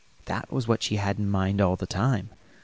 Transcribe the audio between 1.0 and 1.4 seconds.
in